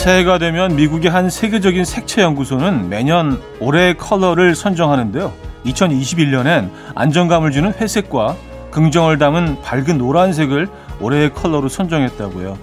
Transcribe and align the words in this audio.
새해가 0.00 0.38
되면 0.38 0.76
미국의 0.76 1.10
한 1.10 1.28
세계적인 1.28 1.84
색채 1.84 2.22
연구소는 2.22 2.88
매년 2.88 3.38
올해의 3.60 3.98
컬러를 3.98 4.54
선정하는데요. 4.54 5.30
2021년엔 5.66 6.70
안정감을 6.94 7.50
주는 7.50 7.70
회색과 7.74 8.34
긍정을 8.70 9.18
담은 9.18 9.60
밝은 9.60 9.98
노란색을 9.98 10.68
올해의 11.02 11.34
컬러로 11.34 11.68
선정했다고요. 11.68 12.56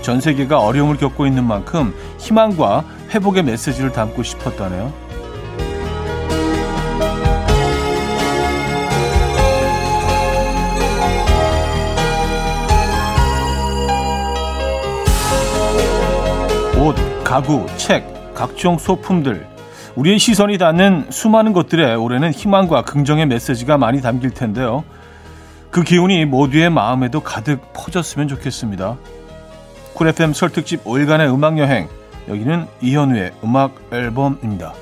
전 0.00 0.22
세계가 0.22 0.58
어려움을 0.58 0.96
겪고 0.96 1.26
있는 1.26 1.44
만큼 1.44 1.94
희망과 2.18 2.82
회복의 3.10 3.42
메시지를 3.42 3.92
담고 3.92 4.22
싶었다네요. 4.22 4.90
가구, 17.24 17.66
책, 17.78 18.04
각종 18.34 18.76
소품들. 18.76 19.48
우리의 19.96 20.18
시선이 20.18 20.58
닿는 20.58 21.10
수많은 21.10 21.54
것들에 21.54 21.94
올해는 21.94 22.32
희망과 22.32 22.82
긍정의 22.82 23.26
메시지가 23.26 23.78
많이 23.78 24.02
담길 24.02 24.30
텐데요. 24.30 24.84
그 25.70 25.82
기운이 25.82 26.26
모두의 26.26 26.68
마음에도 26.68 27.20
가득 27.20 27.72
퍼졌으면 27.72 28.28
좋겠습니다. 28.28 28.98
쿨 29.94 30.08
FM 30.08 30.34
설 30.34 30.50
특집 30.50 30.84
5일간의 30.84 31.32
음악 31.32 31.58
여행. 31.58 31.88
여기는 32.28 32.66
이현우의 32.82 33.32
음악 33.42 33.74
앨범입니다. 33.90 34.74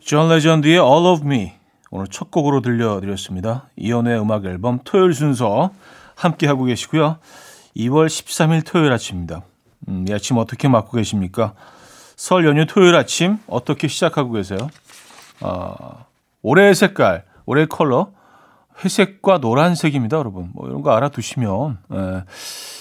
존 0.00 0.28
레전드의 0.28 0.74
All 0.74 1.06
of 1.06 1.24
Me 1.24 1.52
오늘 1.92 2.08
첫 2.08 2.32
곡으로 2.32 2.62
들려드렸습니다. 2.62 3.68
이현우의 3.76 4.20
음악 4.20 4.44
앨범 4.44 4.80
토요일 4.84 5.14
순서 5.14 5.70
함께 6.16 6.48
하고 6.48 6.64
계시고요. 6.64 7.18
2월 7.76 8.06
13일 8.06 8.66
토요일 8.66 8.92
아침입니다. 8.92 9.42
음, 9.88 10.04
이 10.08 10.12
아침 10.12 10.36
어떻게 10.38 10.68
맞고 10.68 10.96
계십니까? 10.96 11.54
설 12.16 12.44
연휴 12.46 12.66
토요일 12.66 12.94
아침 12.96 13.38
어떻게 13.46 13.88
시작하고 13.88 14.32
계세요? 14.32 14.58
어, 15.40 16.04
올해의 16.42 16.74
색깔, 16.74 17.24
올해의 17.46 17.66
컬러 17.68 18.12
회색과 18.84 19.38
노란색입니다, 19.38 20.16
여러분. 20.18 20.50
뭐 20.54 20.66
이런 20.68 20.82
거 20.82 20.92
알아두시면 20.92 21.78
예. 21.92 22.24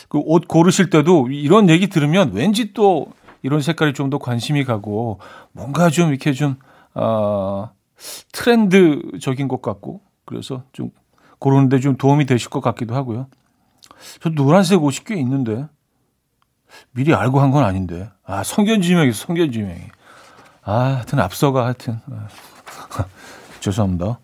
그옷 0.10 0.48
고르실 0.48 0.90
때도 0.90 1.28
이런 1.30 1.70
얘기 1.70 1.88
들으면 1.88 2.32
왠지 2.34 2.74
또 2.74 3.08
이런 3.44 3.62
색깔이 3.62 3.94
좀 3.94 4.10
더 4.10 4.18
관심이 4.18 4.64
가고 4.66 5.20
뭔가 5.52 5.90
좀 5.90 6.10
이렇게 6.10 6.34
좀 6.34 6.56
어, 6.94 7.70
트렌드적인 8.32 9.48
것 9.48 9.62
같고 9.62 10.02
그래서 10.26 10.64
좀 10.74 10.92
고르는데 11.40 11.80
좀 11.80 11.96
도움이 11.96 12.26
되실 12.26 12.50
것 12.50 12.60
같기도 12.62 12.96
하고요. 12.96 13.28
저 14.22 14.30
노란색 14.30 14.84
옷이 14.84 15.00
꽤 15.06 15.16
있는데 15.16 15.68
미리 16.92 17.14
알고 17.14 17.40
한 17.40 17.52
건 17.52 17.64
아닌데. 17.64 18.10
아, 18.26 18.44
성견지명이 18.44 19.12
성견지명이. 19.14 19.82
아, 20.64 20.74
하여튼 20.96 21.20
앞서가 21.20 21.66
하여튼. 21.66 22.00
아, 22.12 22.28
죄송합니다. 23.60 24.20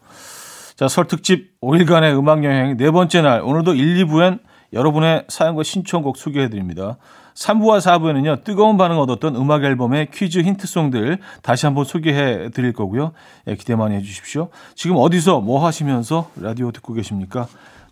자, 0.76 0.88
설 0.88 1.08
특집 1.08 1.60
5일간의 1.62 2.18
음악 2.18 2.44
여행 2.44 2.78
네 2.78 2.92
번째 2.92 3.22
날. 3.22 3.42
오늘도 3.42 3.76
1, 3.76 4.06
2부엔 4.06 4.40
여러분의 4.74 5.26
사연과 5.30 5.64
신청곡 5.64 6.18
소개해 6.18 6.50
드립니다. 6.50 6.98
3부와 7.36 7.80
4부에는요, 7.80 8.44
뜨거운 8.46 8.78
반응 8.78 8.98
얻었던 9.00 9.36
음악 9.36 9.64
앨범의 9.66 10.10
퀴즈 10.14 10.40
힌트송들 10.40 11.20
다시 11.42 11.66
한번 11.66 11.84
소개해 11.84 12.50
드릴 12.52 12.72
거고요. 12.74 13.12
예, 13.48 13.56
기대 13.56 13.76
많이 13.76 13.96
해 13.96 14.02
주십시오. 14.02 14.50
지금 14.74 14.96
어디서 14.98 15.42
뭐 15.42 15.66
하시면서 15.66 16.30
라디오 16.38 16.72
듣고 16.72 16.94
계십니까? 16.94 17.48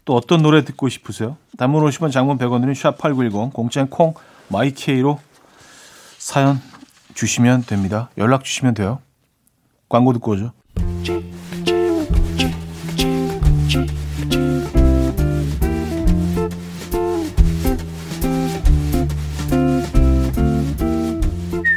또 0.05 0.15
어떤 0.15 0.41
노래 0.41 0.63
듣고 0.63 0.87
싶으세요? 0.89 1.35
단문 1.57 1.83
50원, 1.85 2.11
장문 2.11 2.37
100원들은 2.37 2.73
샵8910, 2.97 3.51
공짜인 3.53 3.87
콩, 3.87 4.13
마이케이로 4.53 5.19
사연 6.19 6.61
주시면 7.15 7.63
됩니다. 7.63 8.09
연락 8.17 8.43
주시면 8.43 8.75
돼요. 8.75 8.99
광고 9.89 10.13
듣고 10.13 10.31
오죠. 10.31 10.53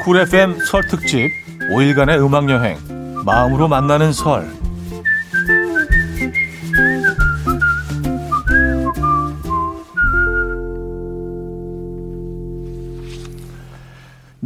쿨 0.04 0.18
FM 0.20 0.58
설 0.66 0.86
특집 0.86 1.30
5일간의 1.72 2.24
음악 2.24 2.48
여행 2.50 2.78
마음으로 3.24 3.66
만나는 3.66 4.12
설 4.12 4.55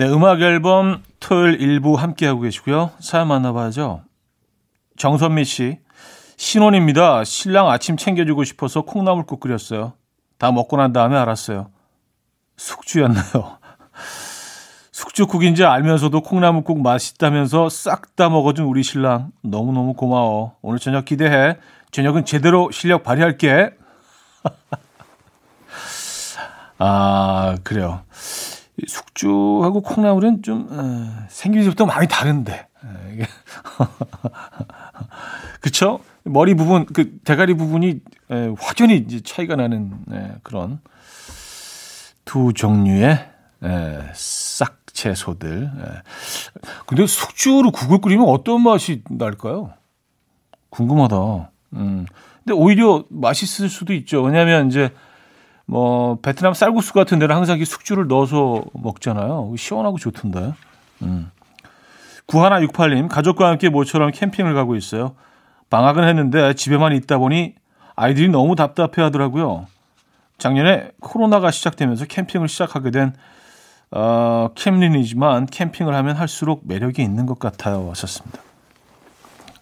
네, 0.01 0.09
음악 0.09 0.41
앨범 0.41 1.03
토요일 1.21 1.61
일부 1.61 1.95
함께하고 1.95 2.41
계시고요. 2.41 2.93
사연 3.01 3.29
만나봐야죠. 3.29 4.01
정선미 4.97 5.45
씨. 5.45 5.79
신혼입니다. 6.39 7.25
신랑 7.25 7.69
아침 7.69 7.99
챙겨주고 7.99 8.45
싶어서 8.45 8.81
콩나물국 8.81 9.41
끓였어요. 9.41 9.93
다 10.39 10.53
먹고 10.53 10.79
난 10.79 10.95
다음에 10.95 11.19
알았어요. 11.19 11.71
숙주였나요? 12.57 13.59
숙주국인지 14.91 15.67
알면서도 15.67 16.23
콩나물국 16.23 16.81
맛있다면서 16.81 17.69
싹 17.69 18.17
다 18.17 18.31
먹어준 18.31 18.65
우리 18.65 18.83
신랑. 18.83 19.33
너무너무 19.43 19.93
고마워. 19.93 20.57
오늘 20.63 20.79
저녁 20.79 21.05
기대해. 21.05 21.59
저녁은 21.91 22.25
제대로 22.25 22.71
실력 22.71 23.03
발휘할게. 23.03 23.75
아, 26.79 27.59
그래요. 27.63 28.01
숙주하고 28.87 29.83
콩나물은 29.83 30.43
좀 30.43 30.69
어, 30.71 31.27
생김새부터 31.29 31.87
많이 31.87 32.09
다른데 32.09 32.69
그쵸? 35.61 36.01
머리 36.25 36.55
부분 36.55 36.87
그 36.87 37.19
대가리 37.25 37.55
부분이 37.55 38.01
에, 38.31 38.55
확연히 38.59 38.97
이제 38.97 39.21
차이가 39.21 39.57
나는 39.57 39.93
에, 40.13 40.33
그런 40.43 40.81
두 42.25 42.53
종류의 42.53 43.31
에, 43.63 43.99
싹 44.15 44.81
채소들. 44.87 45.65
에. 45.65 46.03
근데 46.87 47.07
숙주로 47.07 47.71
국을 47.71 48.01
끓이면 48.01 48.29
어떤 48.29 48.63
맛이 48.63 49.03
날까요? 49.09 49.73
궁금하다. 50.71 51.51
음. 51.75 52.07
근데 52.45 52.55
오히려 52.55 53.05
맛있을 53.09 53.69
수도 53.69 53.93
있죠. 53.95 54.23
왜냐하면 54.23 54.69
이제 54.69 54.93
뭐 55.71 56.19
베트남 56.21 56.53
쌀국수 56.53 56.93
같은 56.93 57.21
데는 57.21 57.37
항상 57.37 57.65
숙주를 57.65 58.09
넣어서 58.09 58.65
먹잖아요. 58.73 59.55
시원하고 59.57 59.99
좋던데. 59.99 60.53
음. 61.03 61.31
9168님 62.27 63.09
가족과 63.09 63.49
함께 63.49 63.69
모처럼 63.69 64.11
캠핑을 64.11 64.53
가고 64.55 64.75
있어요. 64.75 65.15
방학은 65.71 66.09
했는데 66.09 66.55
집에만 66.55 66.93
있다 66.97 67.19
보니 67.19 67.55
아이들이 67.95 68.29
너무 68.29 68.57
답답해 68.57 69.01
하더라고요. 69.01 69.69
작년에 70.39 70.91
코로나가 70.99 71.53
시작되면서 71.53 72.07
캠핑을 72.07 72.49
시작하게 72.49 72.91
된 72.91 73.13
어, 73.93 74.49
캠린이지만 74.57 75.47
캠핑을 75.47 75.95
하면 75.95 76.17
할수록 76.17 76.63
매력이 76.65 77.01
있는 77.01 77.27
것 77.27 77.39
같아요. 77.39 77.87
왔었습니다. 77.87 78.41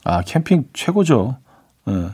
아, 0.04 0.22
캠핑 0.22 0.70
최고죠. 0.72 1.36
네. 1.84 2.08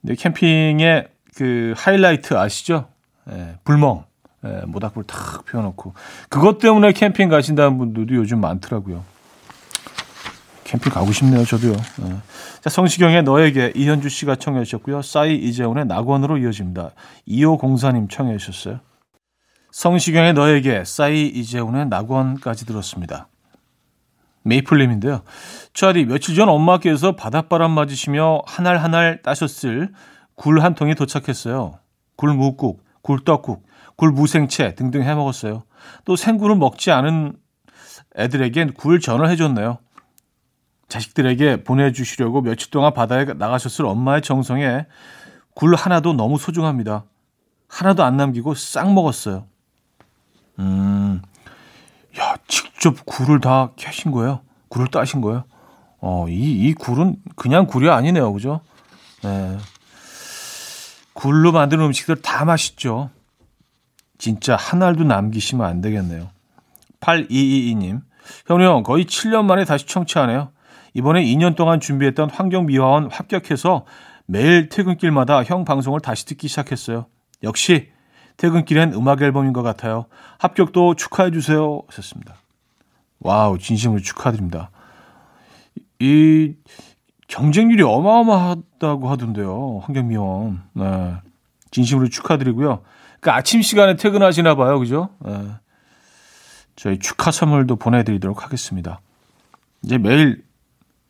근데 0.00 0.14
캠핑에 0.16 1.06
그 1.40 1.72
하이라이트 1.74 2.34
아시죠? 2.34 2.88
예, 3.30 3.56
불멍. 3.64 4.04
예, 4.44 4.60
모닥불 4.66 5.04
탁 5.04 5.46
피워놓고. 5.46 5.94
그것 6.28 6.58
때문에 6.58 6.92
캠핑 6.92 7.30
가신다는 7.30 7.78
분들도 7.78 8.14
요즘 8.14 8.42
많더라고요. 8.42 9.02
캠핑 10.64 10.92
가고 10.92 11.10
싶네요, 11.12 11.42
저도요. 11.46 11.72
예. 11.72 12.16
자, 12.60 12.68
성시경의 12.68 13.22
너에게 13.22 13.72
이현주 13.74 14.10
씨가 14.10 14.36
청해 14.36 14.64
주셨고요. 14.64 15.00
싸이 15.00 15.34
이재훈의 15.36 15.86
낙원으로 15.86 16.36
이어집니다. 16.36 16.90
2504님 17.26 18.10
청해 18.10 18.36
주셨어요. 18.36 18.80
성시경의 19.72 20.34
너에게 20.34 20.84
싸이 20.84 21.26
이재훈의 21.26 21.88
낙원까지 21.88 22.66
들었습니다. 22.66 23.28
메이플님인데요. 24.42 25.22
차디 25.72 26.04
며칠 26.04 26.34
전 26.34 26.50
엄마께서 26.50 27.16
바닷바람 27.16 27.70
맞으시며 27.70 28.42
한 28.46 28.66
알 28.66 28.76
한 28.76 28.94
알 28.94 29.22
따셨을 29.22 29.90
굴 30.40 30.62
한 30.62 30.74
통이 30.74 30.94
도착했어요. 30.94 31.74
굴 32.16 32.32
무국, 32.32 32.82
굴떡국, 33.02 33.62
굴 33.96 34.10
무생채 34.10 34.74
등등 34.74 35.02
해 35.02 35.14
먹었어요. 35.14 35.64
또 36.06 36.16
생굴을 36.16 36.56
먹지 36.56 36.90
않은 36.92 37.36
애들에겐 38.16 38.72
굴 38.72 39.00
전을 39.00 39.28
해줬네요. 39.28 39.76
자식들에게 40.88 41.62
보내주시려고 41.62 42.40
며칠 42.40 42.70
동안 42.70 42.94
바다에 42.94 43.26
나가셨을 43.26 43.84
엄마의 43.84 44.22
정성에 44.22 44.86
굴 45.52 45.74
하나도 45.74 46.14
너무 46.14 46.38
소중합니다. 46.38 47.04
하나도 47.68 48.02
안 48.02 48.16
남기고 48.16 48.54
싹 48.54 48.94
먹었어요. 48.94 49.44
음, 50.58 51.20
야, 52.18 52.34
직접 52.48 52.96
굴을 53.04 53.40
다 53.40 53.72
캐신 53.76 54.10
거예요? 54.10 54.40
굴을 54.68 54.86
따신 54.86 55.20
거예요? 55.20 55.44
어, 55.98 56.26
이, 56.30 56.32
이 56.66 56.72
굴은 56.72 57.16
그냥 57.36 57.66
굴이 57.66 57.90
아니네요. 57.90 58.32
그죠? 58.32 58.62
네. 59.22 59.58
굴로 61.20 61.52
만든 61.52 61.80
음식들 61.80 62.22
다 62.22 62.46
맛있죠. 62.46 63.10
진짜 64.16 64.56
한 64.56 64.82
알도 64.82 65.04
남기시면 65.04 65.66
안 65.66 65.82
되겠네요. 65.82 66.30
8222님, 67.00 68.00
형님 68.46 68.66
형 68.66 68.82
거의 68.82 69.04
7년 69.04 69.44
만에 69.44 69.66
다시 69.66 69.86
청취하네요. 69.86 70.50
이번에 70.94 71.22
2년 71.22 71.56
동안 71.56 71.78
준비했던 71.78 72.30
환경미화원 72.30 73.10
합격해서 73.10 73.84
매일 74.24 74.70
퇴근길마다 74.70 75.44
형 75.44 75.66
방송을 75.66 76.00
다시 76.00 76.24
듣기 76.24 76.48
시작했어요. 76.48 77.04
역시 77.42 77.90
퇴근길엔 78.38 78.94
음악 78.94 79.20
앨범인 79.20 79.52
것 79.52 79.62
같아요. 79.62 80.06
합격도 80.38 80.94
축하해 80.94 81.32
주세요. 81.32 81.82
하셨습니다. 81.88 82.36
wow, 83.18 83.58
진심으로 83.58 84.00
축하드립니다. 84.00 84.70
이 85.98 86.54
경쟁률이 87.30 87.84
어마어마하다고 87.84 89.08
하던데요. 89.08 89.82
환경미화원. 89.84 90.62
네. 90.74 91.14
진심으로 91.70 92.08
축하드리고요. 92.08 92.82
그 93.20 93.30
아침 93.30 93.62
시간에 93.62 93.94
퇴근하시나 93.94 94.56
봐요. 94.56 94.78
그죠? 94.80 95.10
네. 95.24 95.32
저희 96.74 96.98
축하 96.98 97.30
선물도 97.30 97.76
보내드리도록 97.76 98.44
하겠습니다. 98.44 99.00
이제 99.84 99.96
매일 99.96 100.42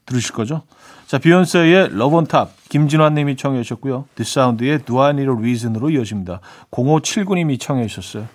들으실 0.04 0.34
거죠? 0.34 0.62
자, 1.06 1.16
비욘세의 1.16 1.96
Love 1.96 2.16
On 2.16 2.26
Top, 2.26 2.52
김진환 2.68 3.14
님이 3.14 3.36
청해 3.36 3.62
주셨고요. 3.62 4.04
디사운드의 4.14 4.72
a 4.72 5.26
Reason으로 5.26 5.88
이어집니다. 5.88 6.40
0579 6.70 7.34
님이 7.36 7.56
청해 7.56 7.86
주셨어요. 7.86 8.28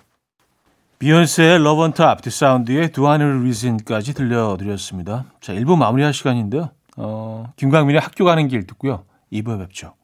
비욘세의 0.98 1.62
Love 1.62 1.82
On 1.82 1.92
Top, 1.92 2.20
디사운드의 2.20 2.78
a 2.82 2.90
Reason까지 2.96 4.14
들려드렸습니다. 4.14 5.26
자, 5.40 5.52
1부 5.52 5.76
마무리할 5.76 6.12
시간인데요. 6.12 6.70
어, 6.96 7.52
김광민의 7.56 8.00
학교 8.00 8.24
가는 8.24 8.48
길 8.48 8.66
듣고요. 8.66 9.04
2부에 9.32 9.58
뵙죠. 9.58 9.94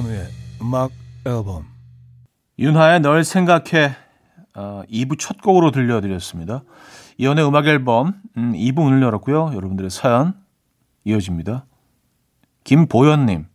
이현우의 0.00 0.26
음악 0.62 0.90
앨범 1.26 1.66
윤하의 2.58 3.00
널 3.00 3.22
생각해 3.22 3.94
어, 4.54 4.82
2부 4.90 5.18
첫 5.18 5.40
곡으로 5.42 5.70
들려드렸습니다. 5.70 6.62
이현우의 7.18 7.46
음악 7.46 7.66
앨범 7.66 8.14
음, 8.36 8.52
2부 8.52 8.82
문을 8.82 9.02
열었고요. 9.02 9.52
여러분들의 9.54 9.90
사연 9.90 10.34
이어집니다. 11.04 11.66
김보현님 12.64 13.46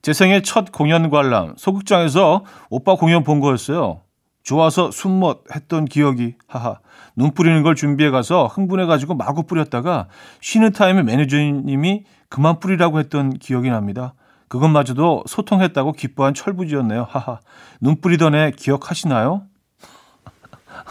제 0.00 0.12
생애 0.12 0.42
첫 0.42 0.72
공연 0.72 1.10
관람 1.10 1.54
소극장에서 1.56 2.44
오빠 2.70 2.94
공연 2.94 3.22
본 3.22 3.40
거였어요. 3.40 4.00
좋아서 4.42 4.90
숨못 4.90 5.44
했던 5.54 5.84
기억이 5.84 6.36
하하 6.46 6.78
눈 7.16 7.32
뿌리는 7.32 7.62
걸 7.62 7.74
준비해 7.74 8.10
가서 8.10 8.46
흥분해 8.46 8.86
가지고 8.86 9.14
마구 9.14 9.42
뿌렸다가 9.42 10.08
쉬는 10.40 10.72
타임에 10.72 11.02
매니저님이 11.02 12.04
그만 12.28 12.58
뿌리라고 12.58 12.98
했던 12.98 13.30
기억이 13.38 13.70
납니다. 13.70 14.14
그것마저도 14.48 15.24
소통했다고 15.26 15.92
기뻐한 15.92 16.34
철부지였네요. 16.34 17.06
하하. 17.08 17.40
눈 17.80 18.00
뿌리던 18.00 18.34
애 18.34 18.52
기억하시나요? 18.56 19.42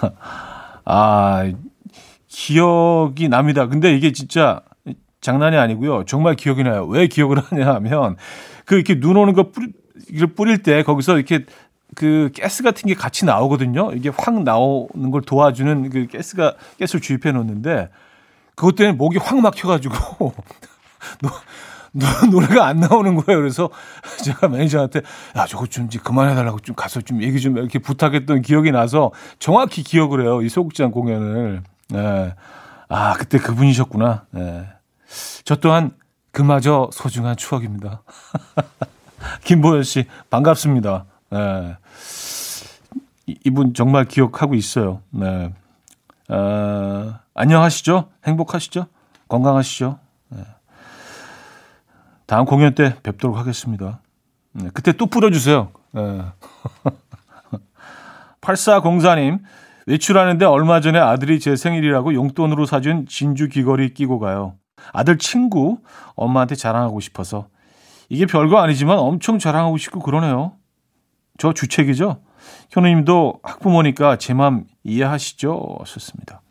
아, 0.85 1.51
기억이 2.27 3.29
납니다. 3.29 3.67
근데 3.67 3.95
이게 3.95 4.11
진짜 4.11 4.61
장난이 5.21 5.55
아니고요. 5.57 6.03
정말 6.05 6.35
기억이 6.35 6.63
나요. 6.63 6.85
왜 6.85 7.07
기억을 7.07 7.39
하냐 7.39 7.73
하면 7.75 8.17
그 8.65 8.75
이렇게 8.75 8.99
눈 8.99 9.17
오는 9.17 9.33
거 9.33 9.51
뿌리, 9.51 9.71
뿌릴 10.35 10.63
때 10.63 10.83
거기서 10.83 11.15
이렇게 11.15 11.45
그 11.95 12.31
가스 12.39 12.63
같은 12.63 12.87
게 12.87 12.93
같이 12.93 13.25
나오거든요. 13.25 13.91
이게 13.93 14.09
확 14.09 14.41
나오는 14.43 15.11
걸 15.11 15.21
도와주는 15.21 15.89
그 15.89 16.07
가스가 16.11 16.55
가스를 16.79 17.01
주입해 17.01 17.31
놓는데 17.31 17.89
그것 18.55 18.75
때문에 18.75 18.97
목이 18.97 19.17
확 19.17 19.39
막혀가지고 19.39 20.33
노래가 22.31 22.65
안 22.65 22.79
나오는 22.79 23.15
거예요. 23.15 23.39
그래서 23.39 23.69
제가 24.23 24.47
매니저한테 24.47 25.01
야 25.35 25.45
저거 25.45 25.67
좀 25.67 25.85
이제 25.85 25.99
그만해달라고 25.99 26.59
좀 26.59 26.75
가서 26.75 27.01
좀 27.01 27.21
얘기 27.21 27.39
좀 27.39 27.57
이렇게 27.57 27.79
부탁했던 27.79 28.41
기억이 28.41 28.71
나서 28.71 29.11
정확히 29.39 29.83
기억을 29.83 30.21
해요. 30.23 30.41
이 30.41 30.49
소극장 30.49 30.91
공연을. 30.91 31.63
네. 31.89 32.35
아 32.89 33.13
그때 33.13 33.37
그분이셨구나. 33.37 34.25
네. 34.31 34.67
저 35.45 35.55
또한 35.57 35.91
그마저 36.31 36.89
소중한 36.91 37.37
추억입니다. 37.37 38.01
김보현 39.45 39.83
씨 39.83 40.05
반갑습니다. 40.31 41.05
네. 41.29 41.77
이분 43.45 43.73
정말 43.73 44.05
기억하고 44.05 44.55
있어요. 44.55 45.01
네. 45.11 45.53
어, 46.29 47.13
안녕하시죠? 47.35 48.09
행복하시죠? 48.25 48.87
건강하시죠? 49.27 49.99
네. 52.33 52.35
다음 52.35 52.45
공연 52.45 52.73
때 52.73 52.95
뵙도록 53.03 53.37
하겠습니다. 53.37 54.01
네, 54.53 54.69
그때 54.73 54.91
또 54.91 55.05
풀어주세요. 55.05 55.71
네. 55.91 56.21
8404님, 58.41 59.39
외출하는데 59.85 60.43
얼마 60.45 60.81
전에 60.81 60.97
아들이 60.97 61.39
제 61.39 61.55
생일이라고 61.55 62.15
용돈으로 62.15 62.65
사준 62.65 63.05
진주 63.07 63.49
귀걸이 63.49 63.93
끼고 63.93 64.17
가요. 64.17 64.55
아들 64.93 65.19
친구 65.19 65.77
엄마한테 66.15 66.55
자랑하고 66.55 66.99
싶어서. 67.01 67.49
이게 68.09 68.25
별거 68.25 68.57
아니지만 68.57 68.97
엄청 68.97 69.37
자랑하고 69.37 69.77
싶고 69.77 69.99
그러네요. 69.99 70.53
저 71.37 71.53
주책이죠? 71.53 72.19
현우님도 72.71 73.41
학부모니까 73.43 74.17
제 74.17 74.33
마음 74.33 74.65
이해하시죠? 74.83 75.83
썼습니다. 75.85 76.41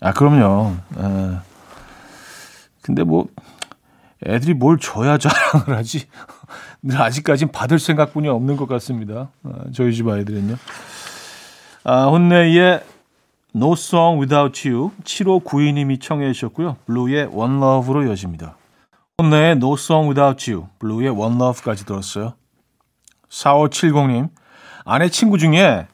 아, 0.00 0.12
그럼요. 0.12 0.74
에. 0.98 1.38
근데 2.82 3.04
뭐, 3.04 3.28
애들이 4.26 4.54
뭘 4.54 4.78
줘야 4.78 5.18
자랑을 5.18 5.76
하지? 5.76 6.06
아직까진 6.92 7.52
받을 7.52 7.78
생각뿐이 7.78 8.28
없는 8.28 8.56
것 8.56 8.68
같습니다. 8.68 9.30
아, 9.44 9.64
저희 9.72 9.94
집 9.94 10.08
아이들은요. 10.08 10.56
아, 11.84 12.06
혼내의 12.06 12.82
No 13.54 13.72
Song 13.72 14.20
Without 14.20 14.68
You 14.68 14.90
7592님이 15.02 16.00
청해 16.00 16.32
주셨고요. 16.32 16.76
블루의 16.86 17.30
One 17.32 17.56
Love로 17.56 18.04
이어집니다. 18.04 18.56
혼내의 19.20 19.52
No 19.52 19.74
Song 19.74 20.08
Without 20.08 20.50
You, 20.50 20.68
블루의 20.78 21.10
One 21.10 21.36
Love까지 21.36 21.84
들었어요. 21.84 22.34
4570님, 23.28 24.30
아내 24.84 25.08
친구 25.08 25.38
중에 25.38 25.86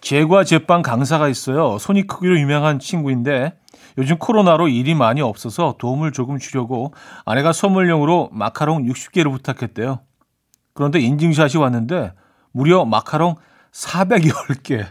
제과 0.00 0.44
제빵 0.44 0.82
강사가 0.82 1.28
있어요. 1.28 1.78
손이 1.78 2.06
크기로 2.06 2.38
유명한 2.38 2.78
친구인데 2.78 3.52
요즘 3.98 4.18
코로나로 4.18 4.68
일이 4.68 4.94
많이 4.94 5.20
없어서 5.20 5.74
도움을 5.78 6.12
조금 6.12 6.38
주려고 6.38 6.94
아내가 7.24 7.52
선물용으로 7.52 8.30
마카롱 8.32 8.84
60개를 8.86 9.30
부탁했대요. 9.32 10.00
그런데 10.74 11.00
인증샷이 11.00 11.56
왔는데 11.56 12.12
무려 12.52 12.84
마카롱 12.84 13.36
410개. 13.72 14.86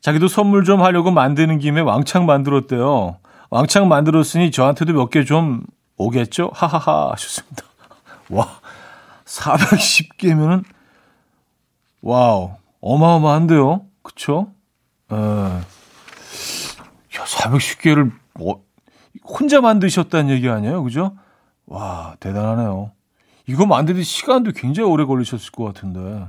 자기도 0.00 0.28
선물 0.28 0.64
좀 0.64 0.82
하려고 0.82 1.10
만드는 1.10 1.58
김에 1.58 1.80
왕창 1.80 2.26
만들었대요. 2.26 3.18
왕창 3.50 3.88
만들었으니 3.88 4.50
저한테도 4.50 4.92
몇 4.92 5.10
개 5.10 5.24
좀 5.24 5.62
오겠죠? 5.96 6.50
하하하 6.54 7.10
하셨습니다. 7.12 7.64
와, 8.30 8.48
410개면은 9.26 10.64
wow, 12.00 12.52
어마어마한데요. 12.80 13.86
그쵸? 14.02 14.52
에. 15.12 15.16
야, 15.16 15.64
410개를 17.24 18.12
뭐, 18.34 18.64
혼자 19.24 19.60
만드셨다는 19.60 20.30
얘기 20.30 20.48
아니에요? 20.48 20.82
그죠? 20.82 21.16
와, 21.66 22.16
대단하네요. 22.20 22.92
이거 23.46 23.66
만드는 23.66 24.02
시간도 24.02 24.52
굉장히 24.52 24.88
오래 24.88 25.04
걸리셨을 25.04 25.52
것 25.52 25.64
같은데. 25.64 26.26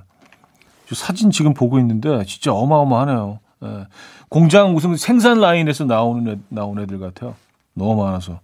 저 0.87 0.95
사진 0.95 1.31
지금 1.31 1.53
보고 1.53 1.79
있는데 1.79 2.25
진짜 2.25 2.51
어마어마하네요. 2.53 3.39
예. 3.63 3.87
공장 4.27 4.73
무슨 4.73 4.97
생산 4.97 5.39
라인에서 5.39 5.85
나오는 5.85 6.33
애, 6.33 6.39
나온 6.49 6.79
애들 6.79 6.99
같아요. 6.99 7.35
너무 7.73 8.03
많아서 8.03 8.39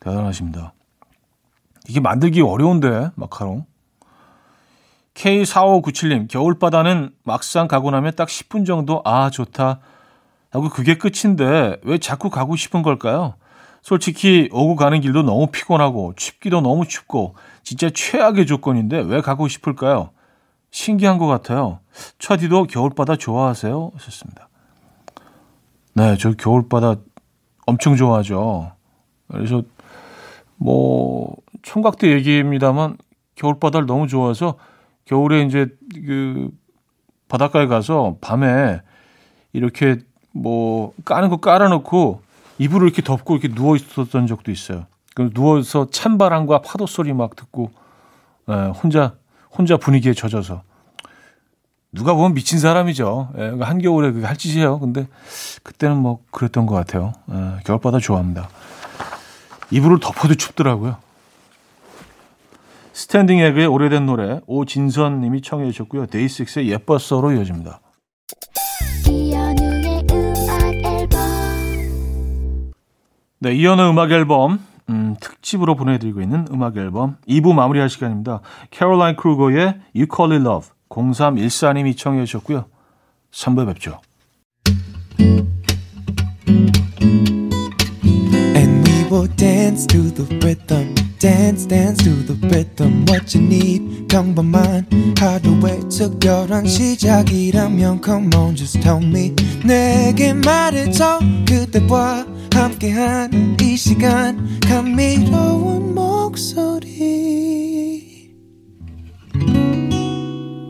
대단하십니다. 0.00 0.72
이게 1.88 2.00
만들기 2.00 2.42
어려운데 2.42 3.10
마카롱. 3.14 3.64
K4597님 5.14 6.28
겨울바다는 6.28 7.10
막상 7.24 7.68
가고 7.68 7.90
나면 7.90 8.12
딱 8.16 8.28
10분 8.28 8.66
정도 8.66 9.00
아 9.04 9.30
좋다 9.30 9.80
하고 10.50 10.68
그게 10.68 10.96
끝인데 10.96 11.78
왜 11.82 11.98
자꾸 11.98 12.30
가고 12.30 12.56
싶은 12.56 12.82
걸까요? 12.82 13.34
솔직히 13.82 14.48
오고 14.52 14.76
가는 14.76 15.00
길도 15.00 15.22
너무 15.22 15.48
피곤하고 15.48 16.14
춥기도 16.16 16.60
너무 16.60 16.86
춥고 16.86 17.34
진짜 17.62 17.90
최악의 17.92 18.46
조건인데 18.46 19.00
왜 19.00 19.20
가고 19.20 19.46
싶을까요? 19.48 20.10
신기한 20.70 21.18
것 21.18 21.26
같아요. 21.26 21.80
차디도 22.18 22.64
겨울바다 22.64 23.16
좋아하세요? 23.16 23.92
하셨습니다. 23.94 24.48
네, 25.94 26.16
저 26.18 26.32
겨울바다 26.32 26.96
엄청 27.66 27.94
좋아하죠. 27.94 28.72
그래서 29.30 29.62
뭐 30.56 31.36
총각 31.62 31.98
때 31.98 32.10
얘기입니다만 32.10 32.96
겨울바다를 33.36 33.86
너무 33.86 34.08
좋아해서 34.08 34.56
겨울에 35.04 35.42
이제 35.42 35.68
그 35.94 36.50
바닷가에 37.28 37.66
가서 37.66 38.16
밤에 38.20 38.80
이렇게 39.52 39.98
뭐 40.32 40.92
까는 41.04 41.28
거 41.28 41.36
깔아놓고 41.38 42.22
이불을 42.58 42.88
이렇게 42.88 43.02
덮고 43.02 43.36
이렇게 43.36 43.54
누워 43.54 43.76
있었던 43.76 44.26
적도 44.26 44.50
있어요. 44.50 44.86
그럼 45.14 45.30
누워서 45.32 45.88
찬바람과 45.90 46.62
파도 46.62 46.86
소리 46.86 47.12
막 47.12 47.36
듣고 47.36 47.70
예, 48.48 48.52
혼자 48.82 49.14
혼자 49.50 49.76
분위기에 49.76 50.12
젖어서 50.12 50.62
누가 51.92 52.14
보면 52.14 52.34
미친 52.34 52.58
사람이죠. 52.58 53.30
예, 53.34 53.38
그러니까 53.38 53.68
한겨울에 53.68 54.12
그게 54.12 54.26
할 54.26 54.36
짓이에요. 54.36 54.80
근데 54.80 55.06
그때는 55.62 55.96
뭐 55.96 56.20
그랬던 56.30 56.66
것 56.66 56.74
같아요. 56.74 57.12
예, 57.30 57.62
겨울바다 57.64 57.98
좋아합니다. 58.00 58.48
이불을 59.70 60.00
덮어도 60.00 60.34
춥더라고요. 60.34 60.96
스탠딩 62.94 63.40
에그의 63.40 63.66
오래된 63.66 64.06
노래 64.06 64.40
오진선 64.46 65.20
님이 65.20 65.42
청해 65.42 65.70
주셨고요. 65.72 66.06
데이식스의 66.06 66.70
예뻤어로 66.70 67.32
이어집니다. 67.32 67.80
네, 73.40 73.52
이현우 73.52 73.90
음악 73.90 74.12
앨범 74.12 74.60
음, 74.88 75.16
특집으로 75.20 75.74
보내드리고 75.74 76.20
있는 76.20 76.46
음악 76.52 76.76
앨범 76.76 77.16
2부 77.28 77.52
마무리할 77.52 77.90
시간입니다. 77.90 78.40
캐롤라인 78.70 79.16
크루거의 79.16 79.80
You 79.94 80.06
Call 80.14 80.32
It 80.32 80.48
Love 80.48 80.70
0314님이 80.88 81.96
청해 81.96 82.24
주셨고요. 82.24 82.66
3부에 83.32 83.66
뵙죠. 83.66 84.00
And 85.18 85.53
will 89.13 89.27
dance 89.35 89.85
to 89.85 90.09
the 90.11 90.23
rhythm 90.45 90.93
dance 91.19 91.65
dance 91.67 92.03
to 92.03 92.11
the 92.25 92.35
rhythm 92.47 93.05
what 93.07 93.35
you 93.35 93.45
need 93.45 94.07
평범한 94.07 94.87
하루의 95.17 95.81
특별한 95.89 96.65
시작이라면 96.65 98.01
come 98.03 98.29
on 98.35 98.55
just 98.55 98.79
tell 98.81 99.03
me 99.03 99.35
내게 99.65 100.33
말해줘 100.33 101.19
그대와 101.47 102.25
함께한 102.53 103.57
이 103.61 103.75
시간 103.77 104.59
감미로운 104.61 105.93
목소리 105.93 107.09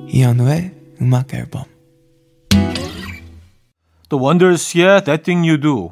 이현우의 0.10 0.72
음악 1.02 1.34
앨범 1.34 1.64
또 4.10 4.20
원더스의 4.20 5.04
That 5.06 5.24
Thing 5.24 5.48
You 5.48 5.60
Do 5.62 5.92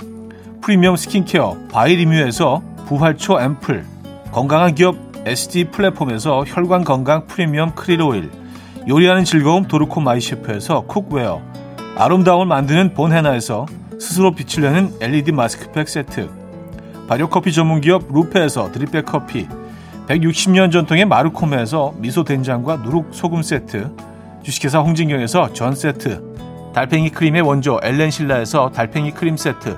프리미엄 0.61 0.95
스킨케어 0.95 1.57
바이리뮤에서 1.71 2.61
부활초 2.85 3.41
앰플, 3.41 3.83
건강한 4.31 4.75
기업 4.75 4.95
SD 5.25 5.65
플랫폼에서 5.65 6.43
혈관 6.45 6.83
건강 6.83 7.25
프리미엄 7.25 7.73
크릴 7.73 8.01
오일, 8.01 8.29
요리하는 8.87 9.23
즐거움 9.23 9.67
도르코 9.67 10.01
마이셰프에서 10.01 10.81
쿡웨어, 10.81 11.41
아름다움을 11.97 12.45
만드는 12.45 12.93
본헤나에서 12.93 13.65
스스로 13.99 14.31
빛을 14.31 14.63
내는 14.63 14.93
LED 15.01 15.31
마스크팩 15.31 15.89
세트, 15.89 16.29
발효커피 17.07 17.51
전문기업 17.51 18.13
루페에서 18.13 18.71
드립백 18.71 19.05
커피 19.05 19.47
160년 20.07 20.71
전통의 20.71 21.05
마르코메에서 21.05 21.93
미소된장과 21.97 22.77
누룩소금 22.77 23.41
세트 23.41 23.91
주식회사 24.43 24.79
홍진경에서 24.79 25.53
전 25.53 25.75
세트 25.75 26.71
달팽이 26.73 27.09
크림의 27.09 27.41
원조 27.41 27.79
엘렌실라에서 27.83 28.71
달팽이 28.71 29.11
크림 29.11 29.35
세트 29.35 29.77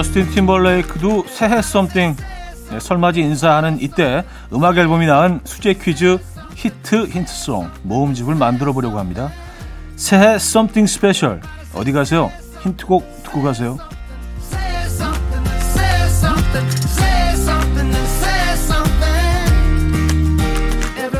저스틴 0.00 0.30
팀벌레이크도 0.30 1.26
새해 1.28 1.60
something 1.60 2.16
네, 2.70 2.80
설맞이 2.80 3.20
인사하는 3.20 3.82
이때 3.82 4.24
음악 4.50 4.78
앨범이 4.78 5.04
낳은 5.04 5.40
수제 5.44 5.74
퀴즈 5.74 6.16
히트 6.54 7.08
힌트송 7.08 7.70
모음집을 7.82 8.34
만들어 8.34 8.72
보려고 8.72 8.98
합니다. 8.98 9.30
새해 9.96 10.38
something 10.38 10.86
special 10.86 11.42
어디 11.74 11.92
가세요? 11.92 12.32
힌트곡 12.62 13.24
듣고 13.24 13.42
가세요. 13.42 13.76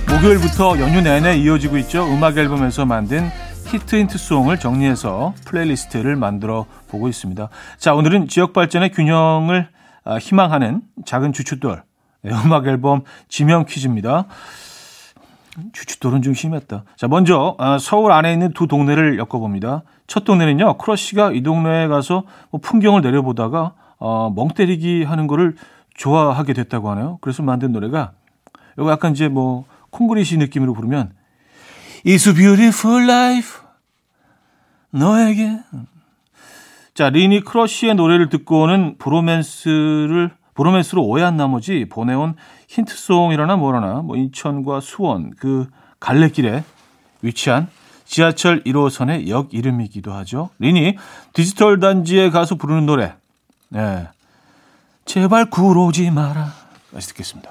목요일부터 0.08 0.80
연휴 0.80 1.02
내내 1.02 1.37
이어지고 1.37 1.76
있죠. 1.78 2.06
음악 2.06 2.38
앨범에서 2.38 2.87
만든 2.87 3.30
히트 3.70 3.94
힌트송을 3.94 4.58
정리해서 4.58 5.32
플레이리스트를 5.44 6.16
만들어 6.16 6.66
보고 6.88 7.06
있습니다. 7.06 7.48
자, 7.78 7.94
오늘은 7.94 8.26
지역 8.26 8.52
발전의 8.52 8.90
균형을 8.90 9.68
아, 10.02 10.16
희망하는 10.18 10.82
작은 11.04 11.32
주춧돌 11.32 11.80
네, 12.22 12.30
음악 12.44 12.66
앨범 12.66 13.04
지명 13.28 13.64
퀴즈입니다. 13.66 14.26
주춧돌은 15.72 16.22
좀 16.22 16.34
심했다. 16.34 16.82
자, 16.96 17.06
먼저 17.06 17.54
아, 17.58 17.78
서울 17.78 18.10
안에 18.10 18.32
있는 18.32 18.52
두 18.52 18.66
동네를 18.66 19.18
엮어봅니다. 19.18 19.84
첫 20.08 20.24
동네는요, 20.24 20.78
크러쉬가 20.78 21.30
이 21.30 21.44
동네에 21.44 21.86
가서 21.86 22.24
뭐 22.50 22.60
풍경을 22.60 23.02
내려보다가 23.02 23.74
어, 24.00 24.32
멍 24.34 24.48
때리기 24.48 25.04
하는 25.04 25.28
거를 25.28 25.54
좋아하게 25.94 26.54
됐다고 26.54 26.90
하네요. 26.90 27.18
그래서 27.20 27.44
만든 27.44 27.70
노래가 27.70 28.14
이거 28.76 28.90
약간 28.90 29.12
이제 29.12 29.28
뭐 29.28 29.64
콩그리시 29.90 30.38
느낌으로 30.38 30.74
부르면 30.74 31.12
It's 32.04 32.26
a 32.26 32.34
beautiful 32.34 33.04
life 33.04 33.59
너에게 34.90 35.61
자, 36.94 37.09
리니 37.09 37.40
크러쉬의 37.42 37.94
노래를 37.94 38.28
듣고는 38.28 38.97
브로맨스를 38.99 40.30
브로맨스로 40.54 41.02
오해한 41.02 41.37
나머지 41.37 41.87
보내온 41.88 42.35
힌트송이라나 42.68 43.56
뭐라나 43.56 44.02
뭐 44.02 44.16
인천과 44.16 44.80
수원 44.80 45.30
그 45.30 45.66
갈래길에 46.00 46.64
위치한 47.23 47.68
지하철 48.04 48.62
1호선의 48.64 49.28
역 49.28 49.54
이름이기도 49.54 50.12
하죠. 50.12 50.50
리니 50.59 50.97
디지털 51.32 51.78
단지에 51.80 52.30
가서 52.30 52.56
부르는 52.56 52.85
노래. 52.85 53.14
네. 53.68 54.09
제발 55.04 55.49
구로지 55.49 56.11
마라. 56.11 56.52
다시 56.92 57.09
듣겠습니다. 57.09 57.50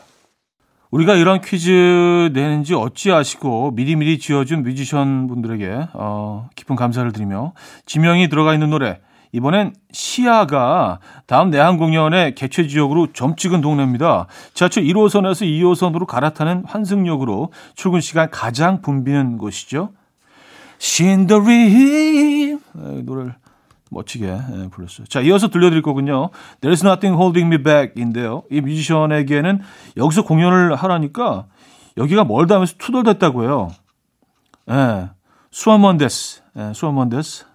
우리가 0.92 1.16
이런 1.16 1.40
퀴즈 1.42 2.32
내는지 2.34 2.74
어찌 2.74 3.12
아시고 3.12 3.72
미리미리 3.72 4.18
지어준 4.18 4.64
뮤지션 4.64 5.28
분들에게 5.28 5.90
어, 5.94 6.50
깊은 6.56 6.76
감사를 6.76 7.12
드리며 7.12 7.54
지명이 7.86 8.30
들어가 8.30 8.54
있는 8.54 8.72
노래 8.72 9.00
이번엔 9.32 9.76
시아가 9.92 11.00
다음 11.28 11.52
내한 11.52 11.78
공연의 11.78 12.34
개최 12.34 12.68
지역으로 12.68 13.14
점 13.14 13.36
찍은 13.36 13.62
동네입니다. 13.62 14.26
지하철 14.56 14.84
1호선에서 14.84 15.46
2호선으로 15.46 16.08
갈아타는 16.08 16.64
환승역으로 16.66 17.52
출근 17.76 18.02
시간 18.02 18.32
가장 18.32 18.82
붐비는 18.82 19.38
곳이죠. 19.38 19.92
신더리 20.80 22.58
노래를 22.74 23.36
멋지게 23.90 24.26
예, 24.28 24.70
불렀어요. 24.70 25.06
자, 25.08 25.22
이어서 25.22 25.50
들려드릴 25.50 25.82
거군요. 25.82 26.30
There's 26.62 26.86
Nothing 26.86 27.16
Holding 27.16 27.54
Me 27.54 27.64
Back인데요. 27.64 28.44
이 28.52 28.62
뮤지션에게는 28.62 29.62
여기서 29.98 30.24
공연을 30.24 30.76
하라니까 30.76 31.48
여기가 31.98 32.24
멀다 32.24 32.56
하면서 32.56 32.76
투덜댔다고 32.78 33.44
해요. 33.44 33.72
예, 34.70 35.10
수원먼데스, 35.52 36.42
예, 36.58 36.74
수원먼데스 36.74 37.46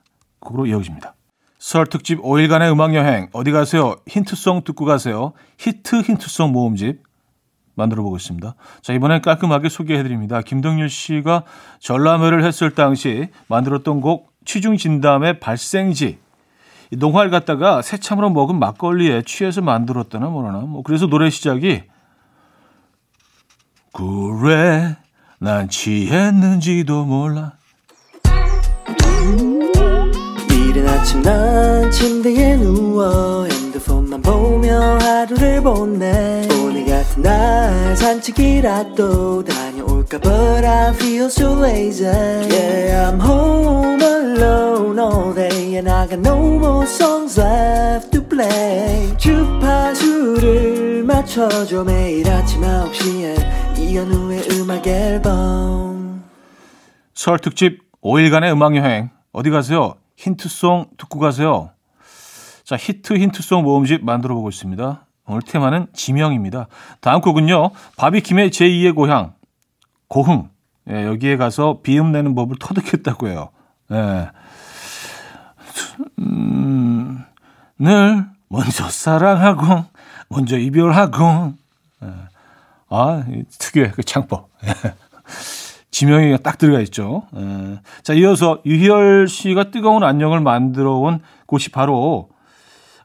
곡으로 0.41 0.67
이어집니다. 0.67 1.15
설 1.59 1.87
특집 1.87 2.21
5일간의 2.21 2.71
음악여행 2.73 3.29
어디 3.33 3.51
가세요? 3.51 3.97
힌트송 4.07 4.65
듣고 4.65 4.85
가세요. 4.85 5.33
히트 5.59 6.03
힌트송 6.03 6.53
모음집 6.53 7.03
만들어 7.75 8.03
보겠습니다. 8.03 8.55
자, 8.83 8.93
이번엔 8.93 9.23
깔끔하게 9.23 9.69
소개해 9.69 10.03
드립니다. 10.03 10.43
김동률 10.43 10.91
씨가 10.91 11.45
전람회를 11.81 12.45
했을 12.45 12.75
당시 12.75 13.29
만들었던 13.49 14.01
곡 14.01 14.33
취중 14.45 14.77
진담의 14.77 15.41
발생지. 15.41 16.19
농활 16.93 17.31
갖다가 17.31 17.83
새참으로 17.83 18.31
먹은 18.31 18.59
막걸리에 18.59 19.23
취해서 19.27 19.61
만들었다나 19.61 20.27
뭐라나. 20.27 20.59
뭐 20.61 20.83
그래서 20.83 21.07
노래 21.07 21.31
시작이 21.31 21.83
그래 23.93 24.97
난 25.39 25.69
취했는지도 25.69 27.05
몰라. 27.05 27.53
이른 30.51 30.89
아침 30.89 31.23
난 31.23 31.91
침대에 31.91 32.57
누워 32.57 33.45
핸드폰만 33.47 34.23
보며 34.23 34.99
하루를 34.99 35.63
보내 35.63 36.49
오늘 36.61 36.85
같은 36.87 37.23
날 37.23 37.97
산책이라도 37.97 39.45
다 39.45 39.64
녀올까 40.05 40.19
But 40.21 40.65
I 40.65 40.93
feel 40.95 41.27
so 41.27 41.55
lazy 41.61 42.05
Yeah 42.05 43.11
I'm 43.11 43.21
home 43.21 44.03
alone 44.03 44.99
all 44.99 45.35
day 45.35 45.77
And 45.77 45.91
I 45.91 46.07
got 46.07 46.21
no 46.21 46.37
more 46.37 46.87
songs 46.87 47.41
left 47.41 48.11
to 48.13 48.23
play 48.23 49.17
주파수를 49.17 51.05
맞춰줘 51.05 51.85
매일 51.85 52.29
아침 52.31 52.61
9시에 52.63 53.79
이현우의 53.79 54.49
음악 54.53 54.87
앨범 54.87 56.25
설 57.15 57.39
특집 57.39 57.83
5일간의 58.03 58.53
음악 58.53 58.77
여행 58.77 59.11
어디 59.33 59.51
가세요? 59.51 59.95
힌트송 60.17 60.91
듣고 60.97 61.19
가세요. 61.19 61.71
자, 62.63 62.77
히트 62.77 63.15
힌트송 63.15 63.65
모음집 63.65 64.05
만들어 64.05 64.35
보고 64.37 64.49
있습니다. 64.49 65.07
오늘 65.27 65.43
테마는 65.43 65.89
지명입니다. 65.93 66.69
다음 67.01 67.21
곡은요. 67.21 67.71
바비킴의 67.97 68.51
제2의 68.51 68.95
고향 68.95 69.35
고흥 70.15 70.49
예, 70.91 71.07
여기에 71.07 71.39
가서 71.39 71.81
비음 71.83 72.13
내는 72.13 72.37
법을 72.37 72.57
터득했다고 72.61 73.27
해요. 73.27 73.49
예. 73.91 74.31
음, 76.21 77.25
늘 77.81 78.25
먼저 78.49 78.89
사랑하고 78.89 79.87
먼저 80.29 80.57
이별하고 80.57 81.55
예. 82.05 82.09
아 82.91 83.25
특유의 83.59 83.91
그 83.91 84.05
창법 84.05 84.51
지명이 85.91 86.39
딱 86.45 86.59
들어가 86.59 86.81
있죠. 86.83 87.27
예. 87.35 87.81
자 88.05 88.13
이어서 88.13 88.63
유희열 88.65 89.27
씨가 89.27 89.73
뜨거운 89.73 90.05
안녕을 90.05 90.39
만들어 90.39 90.93
온 90.93 91.23
곳이 91.47 91.73
바로 91.73 92.29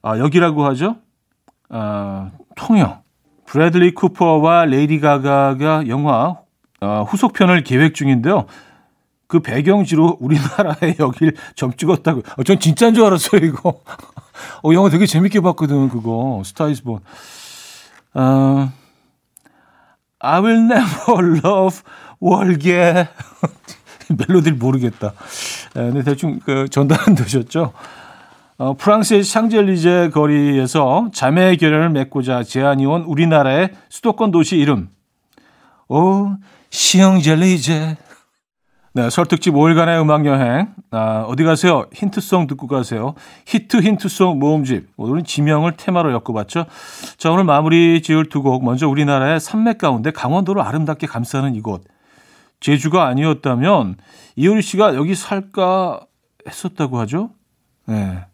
아, 0.04 0.20
여기라고 0.20 0.64
하죠. 0.68 0.98
아, 1.70 2.30
통영. 2.56 3.02
브래들리 3.48 3.96
쿠퍼와 3.96 4.66
레이디 4.66 5.00
가가가 5.00 5.88
영화 5.88 6.38
어, 6.82 7.06
후속편을 7.08 7.64
계획 7.64 7.96
중인데요. 7.96 8.46
그 9.28 9.42
배경지로 9.42 10.18
우리나라에 10.20 10.96
여길 11.00 11.36
점 11.56 11.74
찍었다고. 11.74 12.24
어, 12.38 12.44
전 12.44 12.60
진짜인 12.60 12.94
줄 12.94 13.06
알았어요, 13.06 13.46
이거. 13.46 13.82
어, 14.64 14.74
영화 14.74 14.90
되게 14.90 15.06
재밌게 15.06 15.42
봤거든, 15.42 15.90
그거. 15.90 16.42
Star 16.46 16.65
Is 16.65 16.75
Born. 16.75 17.00
어, 18.16 18.72
I 20.20 20.42
will 20.42 20.64
never 20.64 21.40
love 21.46 21.82
월계. 22.20 23.08
멜로디를 24.28 24.58
모르겠다. 24.58 25.14
에, 25.76 25.92
근데 25.92 26.04
대충 26.04 26.40
그 26.40 26.68
전달은 26.68 27.14
되셨죠? 27.16 27.74
어, 28.58 28.74
프랑스의 28.74 29.24
샹젤리제 29.24 30.10
거리에서 30.10 31.12
자매 31.14 31.56
결연을 31.56 31.92
맺고자 31.92 32.44
제안이 32.44 32.86
온 32.86 33.04
우리나라의 33.04 33.72
수도권 33.90 34.32
도시 34.32 34.58
이름. 34.58 34.90
오, 35.88 36.36
샹젤리제. 36.72 37.98
네, 38.94 39.10
설 39.10 39.28
특집 39.28 39.54
5일간의 39.54 40.02
음악 40.02 40.26
여행. 40.26 40.74
아, 40.92 41.24
어디 41.28 41.44
가세요? 41.44 41.86
힌트송 41.94 42.48
듣고 42.48 42.68
가세요. 42.68 43.14
히트 43.46 43.82
힌트송 43.82 44.40
모음집. 44.40 44.90
오늘은 44.98 45.26
지명을 45.26 45.78
테마로 45.78 46.12
엮어봤죠. 46.12 46.66
자, 47.18 47.32
오늘 47.32 47.44
마무리 47.44 48.02
지을 48.02 48.30
두 48.30 48.42
곡. 48.42 48.64
먼저 48.64 48.88
우리나라의 48.88 49.40
산맥 49.40 49.78
가운데 49.78 50.12
강원도를 50.12 50.62
아름답게 50.64 51.06
감싸는 51.06 51.56
이곳. 51.56 51.84
제주가 52.60 53.06
아니었다면 53.06 53.98
이효리 54.36 54.62
씨가 54.62 54.96
여기 54.96 55.16
살까 55.16 56.02
했었다고 56.48 57.00
하죠. 57.02 57.30
네. 57.86 58.26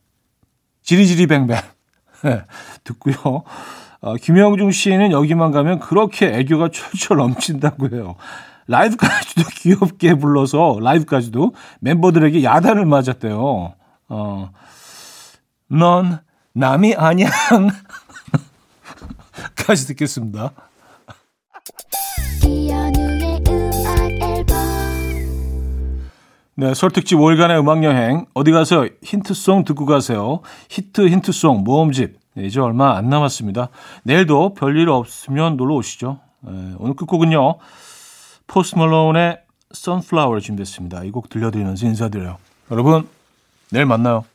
지리지리뱅뱅. 0.84 1.58
네, 2.24 2.42
듣고요. 2.84 3.44
어, 4.06 4.16
김영중 4.18 4.70
씨는 4.70 5.12
여기만 5.12 5.50
가면 5.50 5.80
그렇게 5.80 6.28
애교가 6.28 6.70
철철 6.70 7.18
넘친다고 7.18 7.90
해요. 7.90 8.16
라이브까지도 8.68 9.42
귀엽게 9.58 10.14
불러서 10.14 10.78
라이브까지도 10.80 11.56
멤버들에게 11.80 12.44
야단을 12.44 12.86
맞았대요. 12.86 13.74
어, 14.10 14.50
넌 15.70 16.20
남이 16.54 16.94
아냥 16.94 17.32
까지 19.58 19.88
듣겠습니다. 19.88 20.52
네, 26.58 26.74
설특집 26.76 27.18
5일간의 27.18 27.60
음악여행. 27.60 28.28
어디 28.36 28.52
가서 28.52 28.88
힌트송 29.02 29.66
듣고 29.66 29.88
가세요. 29.88 30.42
히트 30.70 31.10
힌트송 31.10 31.64
모음집. 31.64 32.25
네, 32.36 32.46
이제 32.46 32.60
얼마 32.60 32.96
안 32.98 33.10
남았습니다. 33.10 33.70
내일도 34.04 34.54
별일 34.54 34.90
없으면 34.90 35.58
놀러 35.58 35.76
오시죠. 35.76 36.20
네, 36.42 36.76
오늘 36.78 36.96
끝곡은요. 36.96 37.56
포스트 38.48 38.78
말론의 38.78 39.40
Sunflower 39.74 40.42
준비했습니다. 40.42 41.04
이 41.06 41.12
곡 41.12 41.30
들려드리면서 41.30 41.86
인사드려요. 41.88 42.38
여러분, 42.72 43.08
내일 43.72 43.86
만나요. 43.86 44.26